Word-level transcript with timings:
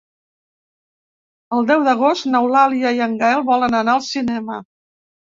El 1.57 1.67
deu 1.71 1.83
d'agost 1.87 2.25
n'Eulàlia 2.31 2.93
i 2.99 3.03
en 3.07 3.13
Gaël 3.19 3.43
volen 3.51 3.77
anar 3.81 3.95
al 3.99 4.03
cinema. 4.07 4.57